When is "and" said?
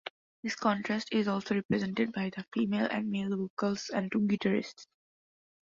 2.89-3.11, 3.93-4.11